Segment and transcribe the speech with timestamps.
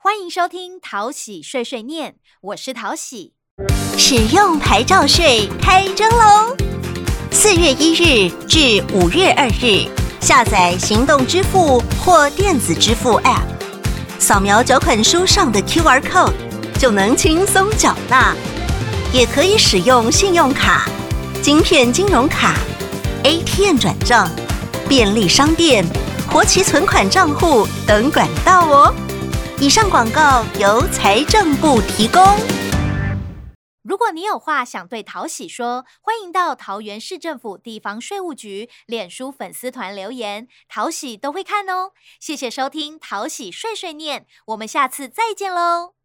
[0.00, 3.32] 欢迎收听淘喜碎碎念，我是淘喜。
[3.98, 6.56] 使用牌照税开征喽！
[7.32, 9.88] 四月一日至五月二日，
[10.20, 13.42] 下载行动支付或电子支付 App，
[14.20, 16.32] 扫描缴款书上的 QR code，
[16.78, 18.36] 就能轻松缴纳。
[19.12, 20.88] 也可以使用信用卡、
[21.42, 22.54] 晶片金融卡、
[23.24, 24.30] ATM 转账、
[24.88, 25.84] 便利商店、
[26.30, 28.94] 活期存款账户等管道哦。
[29.60, 32.22] 以上广告由财政部提供。
[33.82, 41.90] 如果你有话想对淘喜说，欢迎到桃园市政府地方税务局脸书粉丝团留言，淘喜都会看哦。
[42.20, 45.94] 谢谢收听淘喜碎碎念，我们下次再见喽。